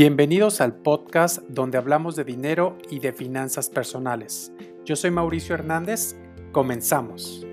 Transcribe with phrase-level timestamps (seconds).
[0.00, 4.52] Bienvenidos al podcast donde hablamos de dinero y de finanzas personales.
[4.84, 6.14] Yo soy Mauricio Hernández,
[6.52, 7.44] comenzamos.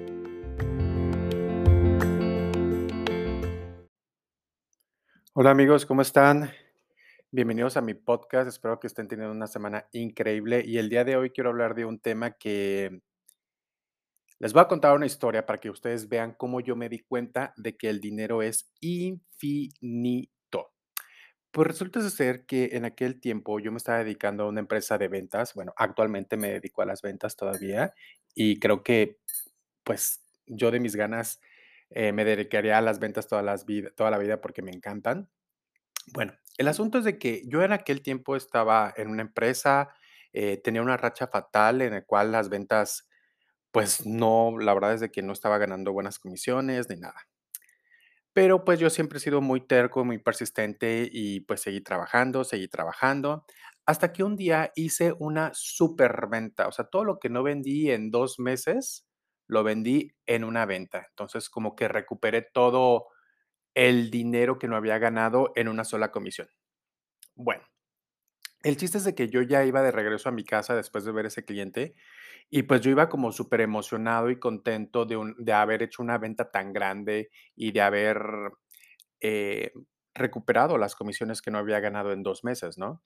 [5.34, 6.52] Hola amigos, ¿cómo están?
[7.32, 11.16] Bienvenidos a mi podcast, espero que estén teniendo una semana increíble y el día de
[11.16, 13.02] hoy quiero hablar de un tema que
[14.38, 17.56] les voy a contar una historia para que ustedes vean cómo yo me di cuenta
[17.58, 20.35] de que el dinero es infinito.
[21.56, 25.08] Pues resulta ser que en aquel tiempo yo me estaba dedicando a una empresa de
[25.08, 25.54] ventas.
[25.54, 27.94] Bueno, actualmente me dedico a las ventas todavía
[28.34, 29.20] y creo que,
[29.86, 31.40] pues, yo de mis ganas
[31.92, 35.30] eh, me dedicaría a las ventas toda, las vida, toda la vida porque me encantan.
[36.14, 39.96] Bueno, el asunto es de que yo en aquel tiempo estaba en una empresa,
[40.34, 43.08] eh, tenía una racha fatal en la cual las ventas,
[43.72, 47.28] pues no, la verdad es de que no estaba ganando buenas comisiones ni nada.
[48.36, 52.68] Pero pues yo siempre he sido muy terco, muy persistente y pues seguí trabajando, seguí
[52.68, 53.46] trabajando,
[53.86, 56.68] hasta que un día hice una superventa.
[56.68, 59.08] O sea, todo lo que no vendí en dos meses,
[59.48, 61.06] lo vendí en una venta.
[61.12, 63.08] Entonces, como que recuperé todo
[63.74, 66.50] el dinero que no había ganado en una sola comisión.
[67.36, 67.64] Bueno,
[68.64, 71.14] el chiste es de que yo ya iba de regreso a mi casa después de
[71.14, 71.96] ver ese cliente
[72.50, 76.52] y pues yo iba como súper emocionado y contento de, de haber hecho una venta
[76.52, 78.20] tan grande y de haber
[79.22, 79.74] eh,
[80.14, 83.02] recuperado las comisiones que no había ganado en dos meses, ¿no?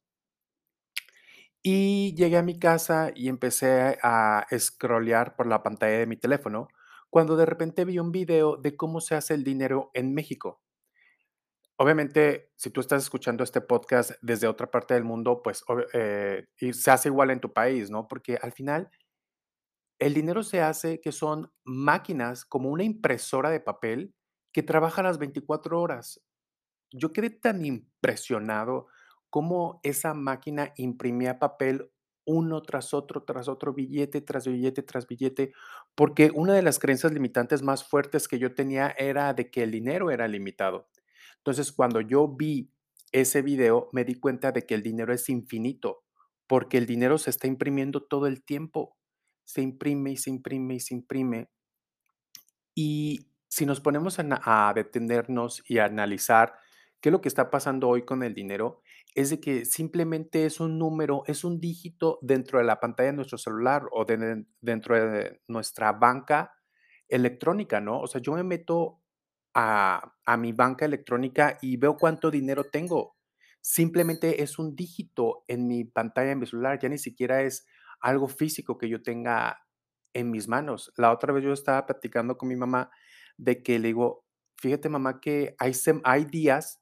[1.61, 6.67] Y llegué a mi casa y empecé a scrollear por la pantalla de mi teléfono
[7.09, 10.61] cuando de repente vi un video de cómo se hace el dinero en México.
[11.77, 16.91] Obviamente, si tú estás escuchando este podcast desde otra parte del mundo, pues eh, se
[16.91, 18.07] hace igual en tu país, ¿no?
[18.07, 18.91] Porque al final
[19.99, 24.15] El dinero se hace que son máquinas como una impresora de papel
[24.53, 26.21] que trabaja las 24 horas.
[26.91, 28.87] Yo quedé tan impresionado
[29.29, 31.91] cómo esa máquina imprimía papel
[32.25, 35.51] uno tras otro, tras otro, billete tras billete tras billete,
[35.95, 39.71] porque una de las creencias limitantes más fuertes que yo tenía era de que el
[39.71, 40.89] dinero era limitado.
[41.37, 42.71] Entonces, cuando yo vi
[43.11, 46.03] ese video, me di cuenta de que el dinero es infinito,
[46.47, 48.98] porque el dinero se está imprimiendo todo el tiempo.
[49.49, 51.49] Se imprime y se imprime y se imprime.
[52.75, 56.53] Y si nos ponemos a, detenernos y a analizar
[57.01, 58.83] qué es lo que está pasando hoy con el dinero,
[59.15, 63.15] es de que simplemente es un número, es un dígito dentro de la pantalla de
[63.15, 66.53] nuestro celular o de- dentro de nuestra banca
[67.07, 68.01] electrónica, ¿no?
[68.01, 69.01] O sea, yo me meto
[69.55, 73.15] a, a mi banca electrónica y veo cuánto dinero tengo.
[73.61, 77.65] Simplemente es un dígito en mi pantalla, en mi celular, ya ni siquiera es
[78.01, 79.65] algo físico que yo tenga
[80.13, 80.91] en mis manos.
[80.97, 82.89] La otra vez yo estaba platicando con mi mamá
[83.37, 84.25] de que le digo,
[84.57, 86.81] fíjate mamá que hay, sem- hay días,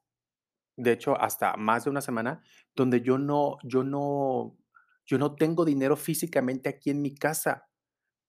[0.77, 2.44] de hecho hasta más de una semana,
[2.75, 4.57] donde yo no, yo no,
[5.06, 7.67] yo no tengo dinero físicamente aquí en mi casa,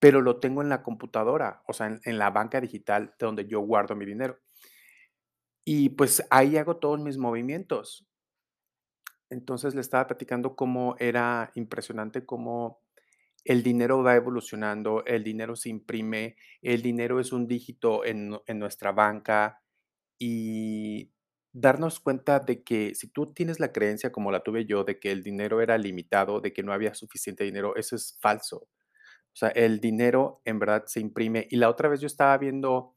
[0.01, 3.47] pero lo tengo en la computadora, o sea, en, en la banca digital de donde
[3.49, 4.39] yo guardo mi dinero.
[5.65, 8.08] Y pues ahí hago todos mis movimientos.
[9.31, 12.81] Entonces le estaba platicando cómo era impresionante cómo
[13.45, 18.59] el dinero va evolucionando, el dinero se imprime, el dinero es un dígito en, en
[18.59, 19.63] nuestra banca
[20.19, 21.13] y
[21.53, 25.13] darnos cuenta de que si tú tienes la creencia como la tuve yo de que
[25.13, 28.69] el dinero era limitado, de que no había suficiente dinero, eso es falso.
[29.33, 31.47] O sea, el dinero en verdad se imprime.
[31.51, 32.97] Y la otra vez yo estaba viendo,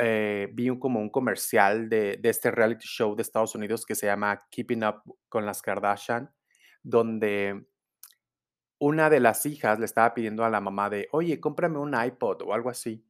[0.00, 3.94] eh, vi un, como un comercial de, de este reality show de Estados Unidos que
[3.94, 6.32] se llama Keeping Up con las Kardashian,
[6.82, 7.66] donde
[8.78, 12.42] una de las hijas le estaba pidiendo a la mamá de, oye, cómprame un iPod
[12.42, 13.04] o algo así.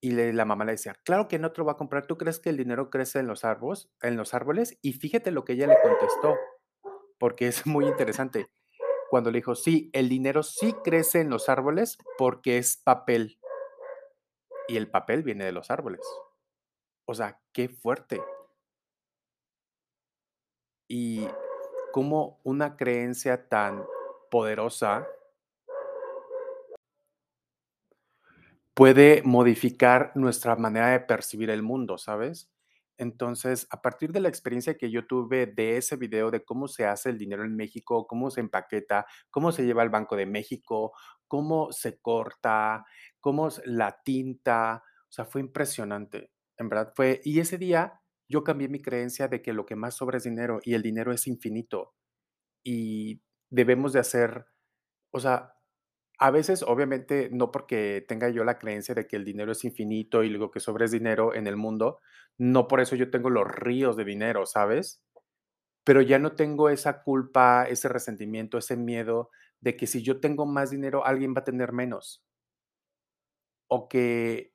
[0.00, 2.06] Y le- la mamá le decía, claro que no te lo va a comprar.
[2.06, 3.90] ¿Tú crees que el dinero crece en los árboles?
[4.02, 4.78] En los árboles?
[4.82, 6.36] Y fíjate lo que ella le contestó,
[7.18, 8.46] porque es muy interesante.
[9.10, 13.38] Cuando le dijo, sí, el dinero sí crece en los árboles porque es papel
[14.68, 16.00] y el papel viene de los árboles.
[17.06, 18.20] O sea, qué fuerte.
[20.88, 21.26] Y
[21.92, 23.84] cómo una creencia tan
[24.30, 25.06] poderosa
[28.74, 32.51] puede modificar nuestra manera de percibir el mundo, ¿sabes?
[33.02, 36.86] Entonces, a partir de la experiencia que yo tuve de ese video de cómo se
[36.86, 40.92] hace el dinero en México, cómo se empaqueta, cómo se lleva al Banco de México,
[41.26, 42.84] cómo se corta,
[43.20, 48.68] cómo la tinta, o sea, fue impresionante, en verdad fue, y ese día yo cambié
[48.68, 51.94] mi creencia de que lo que más sobra es dinero y el dinero es infinito
[52.64, 53.20] y
[53.50, 54.46] debemos de hacer,
[55.10, 55.54] o sea,
[56.22, 60.22] a veces, obviamente, no porque tenga yo la creencia de que el dinero es infinito
[60.22, 62.00] y lo que sobra es dinero en el mundo,
[62.38, 65.02] no por eso yo tengo los ríos de dinero, ¿sabes?
[65.84, 69.30] pero ya no tengo esa culpa, ese resentimiento, ese miedo
[69.60, 72.24] de que si yo tengo más dinero, alguien va a tener menos.
[73.68, 74.54] O que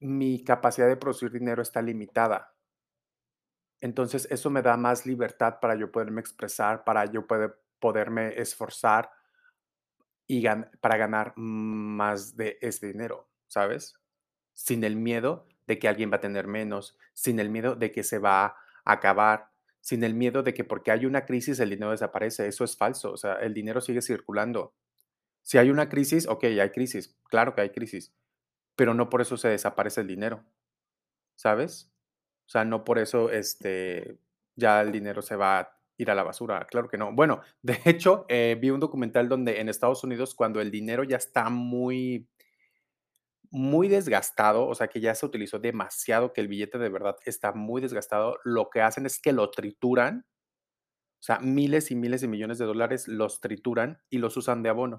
[0.00, 2.54] mi capacidad de producir dinero está limitada.
[3.80, 9.08] Entonces, eso me da más libertad para yo poderme expresar, para yo poder poderme esforzar
[10.28, 10.44] y
[10.80, 13.94] para ganar más de ese dinero, ¿sabes?
[14.52, 18.04] Sin el miedo de que alguien va a tener menos, sin el miedo de que
[18.04, 21.92] se va a acabar, sin el miedo de que porque hay una crisis el dinero
[21.92, 24.74] desaparece, eso es falso, o sea, el dinero sigue circulando.
[25.42, 28.12] Si hay una crisis, okey, hay crisis, claro que hay crisis,
[28.76, 30.44] pero no por eso se desaparece el dinero,
[31.36, 31.90] ¿sabes?
[32.46, 34.18] O sea, no por eso, este,
[34.56, 37.12] ya el dinero se va ir a la basura, claro que no.
[37.12, 41.16] Bueno, de hecho, eh, vi un documental donde en Estados Unidos, cuando el dinero ya
[41.18, 42.28] está muy
[43.50, 47.52] muy desgastado, o sea, que ya se utilizó demasiado, que el billete de verdad está
[47.52, 50.26] muy desgastado, lo que hacen es que lo trituran,
[51.20, 54.68] o sea, miles y miles de millones de dólares los trituran y los usan de
[54.68, 54.98] abono.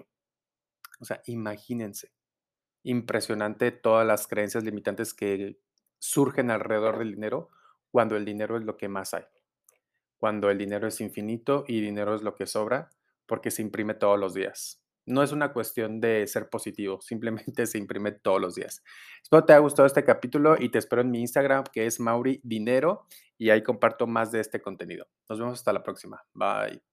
[0.99, 2.11] O sea, imagínense.
[2.83, 5.59] Impresionante todas las creencias limitantes que
[5.99, 7.49] surgen alrededor del dinero,
[7.91, 9.23] cuando el dinero es lo que más hay.
[10.19, 12.89] Cuando el dinero es infinito y dinero es lo que sobra,
[13.25, 14.83] porque se imprime todos los días.
[15.05, 18.83] No es una cuestión de ser positivo, simplemente se imprime todos los días.
[19.23, 22.41] Espero te haya gustado este capítulo y te espero en mi Instagram, que es Mauri
[22.43, 23.07] Dinero,
[23.37, 25.07] y ahí comparto más de este contenido.
[25.29, 26.21] Nos vemos hasta la próxima.
[26.33, 26.88] Bye.